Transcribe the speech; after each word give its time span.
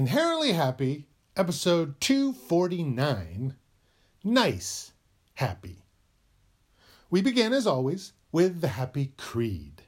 Inherently 0.00 0.52
Happy, 0.52 1.08
episode 1.36 2.00
249 2.00 3.54
Nice 4.24 4.92
Happy. 5.34 5.84
We 7.10 7.20
begin, 7.20 7.52
as 7.52 7.66
always, 7.66 8.14
with 8.32 8.62
the 8.62 8.68
Happy 8.68 9.12
Creed. 9.18 9.82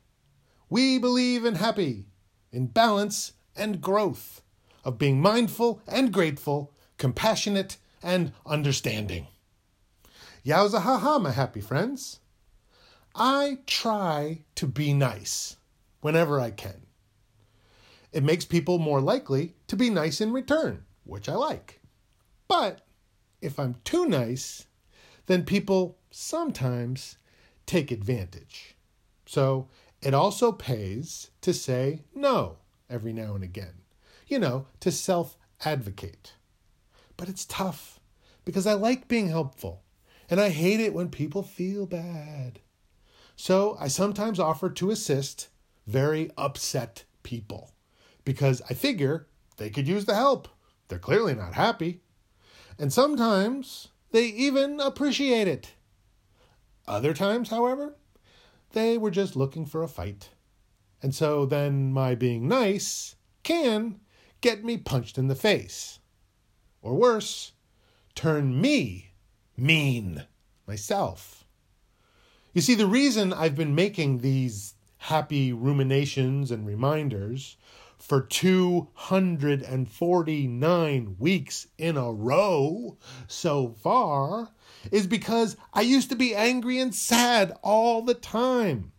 We 0.68 0.98
believe 0.98 1.46
in 1.46 1.54
happy, 1.54 2.04
in 2.52 2.66
balance 2.66 3.32
and 3.56 3.80
growth, 3.80 4.42
of 4.84 4.98
being 4.98 5.18
mindful 5.18 5.80
and 5.88 6.12
grateful, 6.12 6.74
compassionate 6.98 7.78
and 8.02 8.32
understanding. 8.44 9.28
Yowza 10.44 10.82
ha 10.82 10.98
ha, 10.98 11.18
my 11.18 11.30
happy 11.30 11.62
friends. 11.62 12.20
I 13.14 13.60
try 13.66 14.40
to 14.56 14.66
be 14.66 14.92
nice 14.92 15.56
whenever 16.02 16.38
I 16.38 16.50
can. 16.50 16.82
It 18.12 18.22
makes 18.22 18.44
people 18.44 18.78
more 18.78 19.00
likely 19.00 19.54
to 19.68 19.76
be 19.76 19.88
nice 19.88 20.20
in 20.20 20.32
return, 20.32 20.84
which 21.04 21.28
I 21.28 21.34
like. 21.34 21.80
But 22.46 22.86
if 23.40 23.58
I'm 23.58 23.76
too 23.84 24.06
nice, 24.06 24.66
then 25.26 25.44
people 25.44 25.98
sometimes 26.10 27.16
take 27.64 27.90
advantage. 27.90 28.76
So 29.24 29.68
it 30.02 30.12
also 30.12 30.52
pays 30.52 31.30
to 31.40 31.54
say 31.54 32.02
no 32.14 32.58
every 32.90 33.14
now 33.14 33.34
and 33.34 33.42
again, 33.42 33.80
you 34.26 34.38
know, 34.38 34.66
to 34.80 34.92
self 34.92 35.38
advocate. 35.64 36.34
But 37.16 37.30
it's 37.30 37.46
tough 37.46 37.98
because 38.44 38.66
I 38.66 38.74
like 38.74 39.08
being 39.08 39.28
helpful 39.28 39.84
and 40.28 40.40
I 40.40 40.50
hate 40.50 40.80
it 40.80 40.92
when 40.92 41.08
people 41.08 41.42
feel 41.42 41.86
bad. 41.86 42.60
So 43.36 43.76
I 43.80 43.88
sometimes 43.88 44.38
offer 44.38 44.68
to 44.68 44.90
assist 44.90 45.48
very 45.86 46.30
upset 46.36 47.04
people 47.22 47.70
because 48.24 48.62
I 48.68 48.74
figure 48.74 49.26
they 49.56 49.70
could 49.70 49.88
use 49.88 50.04
the 50.04 50.14
help. 50.14 50.48
They're 50.88 50.98
clearly 50.98 51.34
not 51.34 51.54
happy. 51.54 52.00
And 52.78 52.92
sometimes 52.92 53.88
they 54.10 54.26
even 54.26 54.80
appreciate 54.80 55.48
it. 55.48 55.72
Other 56.86 57.14
times, 57.14 57.50
however, 57.50 57.96
they 58.72 58.98
were 58.98 59.10
just 59.10 59.36
looking 59.36 59.66
for 59.66 59.82
a 59.82 59.88
fight. 59.88 60.30
And 61.02 61.14
so 61.14 61.46
then 61.46 61.92
my 61.92 62.14
being 62.14 62.48
nice 62.48 63.16
can 63.42 64.00
get 64.40 64.64
me 64.64 64.76
punched 64.76 65.18
in 65.18 65.28
the 65.28 65.34
face. 65.34 65.98
Or 66.80 66.94
worse, 66.94 67.52
turn 68.14 68.60
me 68.60 69.12
mean 69.56 70.24
myself. 70.66 71.44
You 72.52 72.60
see, 72.60 72.74
the 72.74 72.86
reason 72.86 73.32
I've 73.32 73.56
been 73.56 73.74
making 73.74 74.18
these 74.18 74.74
happy 74.98 75.52
ruminations 75.52 76.50
and 76.50 76.66
reminders 76.66 77.56
for 78.02 78.20
249 78.20 81.16
weeks 81.18 81.66
in 81.78 81.96
a 81.96 82.12
row 82.12 82.98
so 83.28 83.68
far 83.80 84.50
is 84.90 85.06
because 85.06 85.56
I 85.72 85.82
used 85.82 86.10
to 86.10 86.16
be 86.16 86.34
angry 86.34 86.80
and 86.80 86.92
sad 86.92 87.56
all 87.62 88.02
the 88.02 88.14
time. 88.14 88.90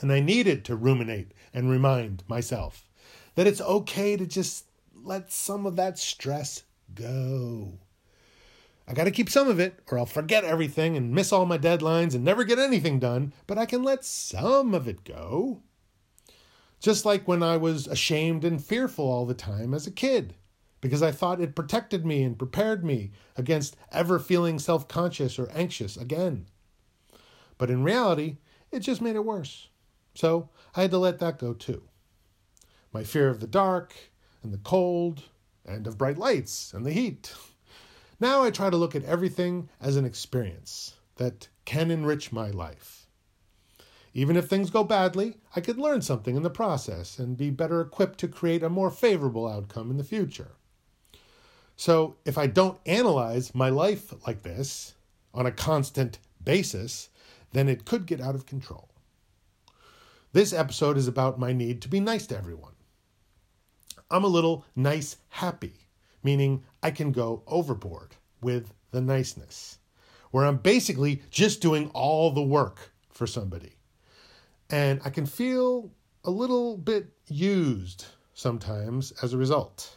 And 0.00 0.12
I 0.12 0.20
needed 0.20 0.66
to 0.66 0.76
ruminate 0.76 1.32
and 1.54 1.70
remind 1.70 2.24
myself 2.28 2.84
that 3.36 3.46
it's 3.46 3.62
okay 3.62 4.18
to 4.18 4.26
just 4.26 4.66
let 4.94 5.32
some 5.32 5.64
of 5.64 5.76
that 5.76 5.98
stress 5.98 6.64
go. 6.94 7.78
I 8.86 8.92
got 8.92 9.04
to 9.04 9.10
keep 9.10 9.30
some 9.30 9.48
of 9.48 9.58
it, 9.58 9.80
or 9.90 9.98
I'll 9.98 10.04
forget 10.04 10.44
everything 10.44 10.94
and 10.96 11.14
miss 11.14 11.32
all 11.32 11.46
my 11.46 11.58
deadlines 11.58 12.14
and 12.14 12.22
never 12.22 12.44
get 12.44 12.58
anything 12.58 12.98
done, 12.98 13.32
but 13.46 13.56
I 13.56 13.64
can 13.64 13.82
let 13.82 14.04
some 14.04 14.74
of 14.74 14.86
it 14.86 15.04
go. 15.04 15.62
Just 16.80 17.04
like 17.04 17.26
when 17.26 17.42
I 17.42 17.56
was 17.56 17.86
ashamed 17.86 18.44
and 18.44 18.62
fearful 18.62 19.08
all 19.10 19.26
the 19.26 19.34
time 19.34 19.72
as 19.74 19.86
a 19.86 19.90
kid, 19.90 20.34
because 20.80 21.02
I 21.02 21.10
thought 21.10 21.40
it 21.40 21.56
protected 21.56 22.04
me 22.04 22.22
and 22.22 22.38
prepared 22.38 22.84
me 22.84 23.12
against 23.36 23.76
ever 23.90 24.18
feeling 24.18 24.58
self 24.58 24.86
conscious 24.86 25.38
or 25.38 25.50
anxious 25.52 25.96
again. 25.96 26.46
But 27.58 27.70
in 27.70 27.82
reality, 27.82 28.36
it 28.70 28.80
just 28.80 29.00
made 29.00 29.16
it 29.16 29.24
worse. 29.24 29.68
So 30.14 30.50
I 30.74 30.82
had 30.82 30.90
to 30.90 30.98
let 30.98 31.18
that 31.18 31.38
go 31.38 31.54
too. 31.54 31.82
My 32.92 33.04
fear 33.04 33.28
of 33.28 33.40
the 33.40 33.46
dark 33.46 33.94
and 34.42 34.52
the 34.52 34.58
cold 34.58 35.24
and 35.64 35.86
of 35.86 35.98
bright 35.98 36.18
lights 36.18 36.72
and 36.72 36.84
the 36.84 36.92
heat. 36.92 37.34
Now 38.20 38.42
I 38.42 38.50
try 38.50 38.70
to 38.70 38.76
look 38.76 38.94
at 38.94 39.04
everything 39.04 39.68
as 39.80 39.96
an 39.96 40.04
experience 40.04 40.94
that 41.16 41.48
can 41.64 41.90
enrich 41.90 42.32
my 42.32 42.50
life. 42.50 43.05
Even 44.16 44.38
if 44.38 44.48
things 44.48 44.70
go 44.70 44.82
badly, 44.82 45.36
I 45.54 45.60
could 45.60 45.76
learn 45.76 46.00
something 46.00 46.36
in 46.36 46.42
the 46.42 46.48
process 46.48 47.18
and 47.18 47.36
be 47.36 47.50
better 47.50 47.82
equipped 47.82 48.18
to 48.20 48.28
create 48.28 48.62
a 48.62 48.70
more 48.70 48.90
favorable 48.90 49.46
outcome 49.46 49.90
in 49.90 49.98
the 49.98 50.04
future. 50.04 50.52
So, 51.76 52.16
if 52.24 52.38
I 52.38 52.46
don't 52.46 52.80
analyze 52.86 53.54
my 53.54 53.68
life 53.68 54.14
like 54.26 54.42
this 54.42 54.94
on 55.34 55.44
a 55.44 55.52
constant 55.52 56.18
basis, 56.42 57.10
then 57.52 57.68
it 57.68 57.84
could 57.84 58.06
get 58.06 58.22
out 58.22 58.34
of 58.34 58.46
control. 58.46 58.88
This 60.32 60.54
episode 60.54 60.96
is 60.96 61.06
about 61.06 61.38
my 61.38 61.52
need 61.52 61.82
to 61.82 61.88
be 61.88 62.00
nice 62.00 62.26
to 62.28 62.38
everyone. 62.38 62.72
I'm 64.10 64.24
a 64.24 64.28
little 64.28 64.64
nice 64.74 65.18
happy, 65.28 65.90
meaning 66.22 66.64
I 66.82 66.90
can 66.90 67.12
go 67.12 67.42
overboard 67.46 68.16
with 68.40 68.72
the 68.92 69.02
niceness, 69.02 69.76
where 70.30 70.46
I'm 70.46 70.56
basically 70.56 71.20
just 71.30 71.60
doing 71.60 71.90
all 71.92 72.30
the 72.30 72.40
work 72.40 72.94
for 73.10 73.26
somebody. 73.26 73.76
And 74.70 75.00
I 75.04 75.10
can 75.10 75.26
feel 75.26 75.92
a 76.24 76.30
little 76.30 76.76
bit 76.76 77.12
used 77.28 78.06
sometimes 78.34 79.12
as 79.22 79.32
a 79.32 79.38
result. 79.38 79.96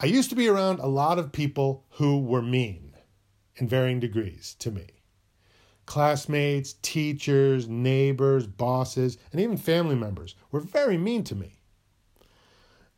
I 0.00 0.06
used 0.06 0.30
to 0.30 0.36
be 0.36 0.48
around 0.48 0.80
a 0.80 0.86
lot 0.86 1.18
of 1.18 1.32
people 1.32 1.84
who 1.90 2.20
were 2.20 2.42
mean 2.42 2.96
in 3.56 3.68
varying 3.68 4.00
degrees 4.00 4.54
to 4.58 4.70
me. 4.70 4.86
Classmates, 5.86 6.74
teachers, 6.82 7.68
neighbors, 7.68 8.46
bosses, 8.46 9.18
and 9.30 9.40
even 9.40 9.56
family 9.56 9.94
members 9.94 10.34
were 10.50 10.60
very 10.60 10.96
mean 10.96 11.24
to 11.24 11.34
me. 11.34 11.60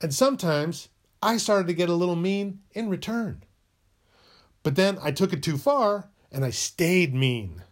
And 0.01 0.15
sometimes 0.15 0.89
I 1.23 1.37
started 1.37 1.67
to 1.67 1.75
get 1.75 1.89
a 1.89 1.95
little 1.95 2.17
mean 2.17 2.61
in 2.73 2.89
return. 2.89 3.43
But 4.63 4.77
then 4.77 4.99
I 5.03 5.11
took 5.11 5.33
it 5.33 5.43
too 5.43 5.59
far 5.59 6.11
and 6.31 6.45
I 6.45 6.51
stayed 6.51 7.15
mean. 7.15 7.63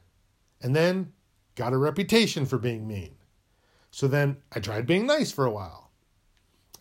And 0.60 0.74
then 0.74 1.12
got 1.54 1.72
a 1.72 1.78
reputation 1.78 2.46
for 2.46 2.58
being 2.58 2.86
mean. 2.86 3.14
So 3.90 4.08
then 4.08 4.38
I 4.52 4.60
tried 4.60 4.86
being 4.86 5.06
nice 5.06 5.30
for 5.30 5.44
a 5.44 5.50
while. 5.50 5.90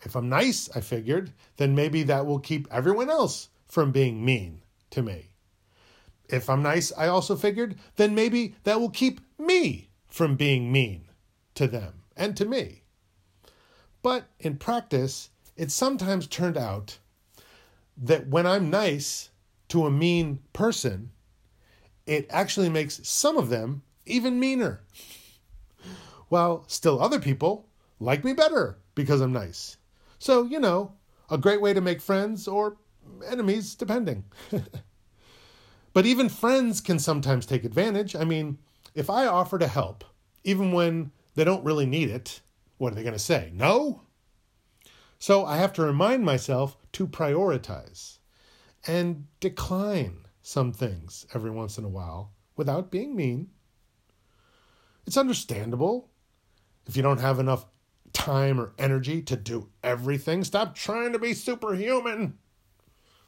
If 0.02 0.16
I'm 0.16 0.28
nice, 0.28 0.68
I 0.74 0.80
figured, 0.80 1.32
then 1.56 1.74
maybe 1.74 2.02
that 2.04 2.26
will 2.26 2.38
keep 2.38 2.68
everyone 2.70 3.08
else 3.08 3.48
from 3.66 3.92
being 3.92 4.24
mean 4.24 4.62
to 4.90 5.02
me. 5.02 5.30
If 6.28 6.50
I'm 6.50 6.62
nice, 6.62 6.92
I 6.96 7.08
also 7.08 7.36
figured, 7.36 7.76
then 7.96 8.14
maybe 8.14 8.54
that 8.64 8.80
will 8.80 8.90
keep 8.90 9.20
me 9.38 9.88
from 10.08 10.36
being 10.36 10.72
mean 10.72 11.08
to 11.54 11.66
them 11.66 12.02
and 12.16 12.36
to 12.36 12.44
me. 12.44 12.82
But 14.02 14.26
in 14.38 14.56
practice, 14.56 15.30
it 15.56 15.70
sometimes 15.70 16.26
turned 16.26 16.58
out 16.58 16.98
that 17.96 18.28
when 18.28 18.46
I'm 18.46 18.70
nice 18.70 19.30
to 19.68 19.86
a 19.86 19.90
mean 19.90 20.40
person, 20.52 21.10
it 22.06 22.26
actually 22.28 22.68
makes 22.68 23.00
some 23.08 23.36
of 23.36 23.48
them 23.48 23.82
even 24.06 24.40
meaner. 24.40 24.82
While 26.28 26.64
still 26.68 27.00
other 27.00 27.20
people 27.20 27.68
like 28.00 28.24
me 28.24 28.32
better 28.32 28.78
because 28.94 29.20
I'm 29.20 29.32
nice. 29.32 29.76
So, 30.18 30.44
you 30.44 30.58
know, 30.58 30.92
a 31.30 31.38
great 31.38 31.60
way 31.60 31.72
to 31.74 31.80
make 31.80 32.00
friends 32.00 32.48
or 32.48 32.76
enemies, 33.26 33.74
depending. 33.74 34.24
but 35.92 36.06
even 36.06 36.28
friends 36.28 36.80
can 36.80 36.98
sometimes 36.98 37.46
take 37.46 37.64
advantage. 37.64 38.16
I 38.16 38.24
mean, 38.24 38.58
if 38.94 39.10
I 39.10 39.26
offer 39.26 39.58
to 39.58 39.66
help, 39.66 40.04
even 40.44 40.72
when 40.72 41.10
they 41.34 41.44
don't 41.44 41.64
really 41.64 41.86
need 41.86 42.10
it, 42.10 42.40
what 42.78 42.92
are 42.92 42.96
they 42.96 43.02
going 43.02 43.14
to 43.14 43.18
say? 43.18 43.50
No? 43.52 44.02
So 45.18 45.44
I 45.44 45.56
have 45.56 45.72
to 45.74 45.82
remind 45.82 46.24
myself 46.24 46.76
to 46.92 47.06
prioritize 47.06 48.18
and 48.86 49.26
decline 49.40 50.26
some 50.42 50.72
things 50.72 51.26
every 51.34 51.50
once 51.50 51.78
in 51.78 51.84
a 51.84 51.88
while 51.88 52.32
without 52.56 52.90
being 52.90 53.16
mean 53.16 53.48
it's 55.06 55.16
understandable. 55.16 56.10
If 56.86 56.96
you 56.96 57.02
don't 57.02 57.20
have 57.20 57.38
enough 57.38 57.66
time 58.12 58.60
or 58.60 58.72
energy 58.78 59.22
to 59.22 59.36
do 59.36 59.68
everything, 59.82 60.44
stop 60.44 60.74
trying 60.74 61.12
to 61.12 61.18
be 61.18 61.34
superhuman. 61.34 62.38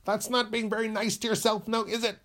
That's 0.05 0.31
not 0.31 0.51
being 0.51 0.71
very 0.71 0.89
nice 0.89 1.17
to 1.19 1.29
yourself, 1.29 1.67
no, 1.67 1.85
is 1.85 2.05
it? 2.05 2.19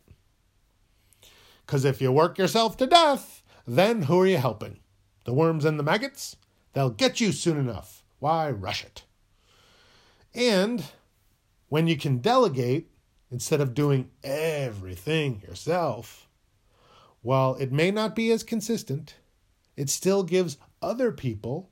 Because 1.66 1.86
if 1.86 2.02
you 2.02 2.12
work 2.12 2.38
yourself 2.38 2.78
to 2.78 2.86
death, 2.86 3.44
then 3.66 4.04
who 4.04 4.22
are 4.22 4.28
you 4.28 4.38
helping? 4.38 4.80
The 5.26 5.34
worms 5.34 5.66
and 5.66 5.80
the 5.80 5.84
maggots? 5.84 6.36
They'll 6.74 6.90
get 6.90 7.20
you 7.20 7.32
soon 7.32 7.58
enough. 7.58 8.04
Why 8.20 8.52
rush 8.52 8.84
it? 8.84 9.04
And 10.34 10.84
when 11.70 11.88
you 11.88 11.98
can 11.98 12.20
delegate 12.20 12.92
instead 13.32 13.62
of 13.62 13.74
doing 13.74 14.12
everything 14.24 15.42
yourself, 15.48 16.28
while 17.22 17.56
it 17.56 17.72
may 17.72 17.92
not 17.92 18.16
be 18.16 18.32
as 18.32 18.44
consistent, 18.44 19.16
it 19.76 19.90
still 19.90 20.24
gives 20.24 20.58
other 20.82 21.12
people 21.12 21.70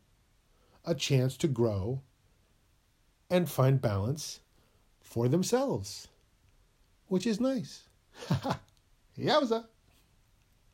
a 0.86 0.96
chance 0.96 1.38
to 1.38 1.48
grow 1.48 2.01
and 3.30 3.50
find 3.50 3.81
balance 3.81 4.40
for 5.01 5.28
themselves, 5.28 6.07
which 7.07 7.28
is 7.28 7.40
nice. 7.40 7.84
Yowza. 9.18 9.66